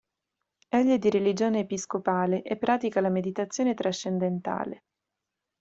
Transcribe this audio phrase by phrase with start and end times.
[0.67, 4.85] Egli è di religione episcopale e pratica la meditazione trascendentale.